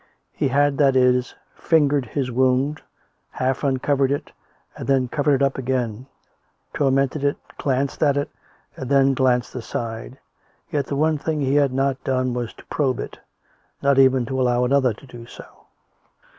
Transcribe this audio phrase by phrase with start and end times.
[0.31, 2.81] He had, that is, fingered his wound,
[3.29, 4.31] half uncovered it,
[4.75, 6.07] and then covered it up again,
[6.73, 8.31] tormented it, glanced at it
[8.75, 10.17] and then glanced aside;
[10.71, 13.19] yet the one thing he had not done was to probe it—
[13.83, 15.45] not even to allow another to do so.